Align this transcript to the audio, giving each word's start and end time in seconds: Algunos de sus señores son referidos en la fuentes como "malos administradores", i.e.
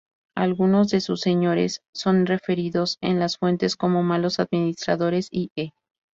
Algunos 0.35 0.89
de 0.89 0.99
sus 0.99 1.21
señores 1.21 1.83
son 1.93 2.25
referidos 2.25 2.97
en 3.01 3.19
la 3.19 3.29
fuentes 3.29 3.75
como 3.75 4.01
"malos 4.01 4.39
administradores", 4.39 5.27
i.e. 5.29 5.73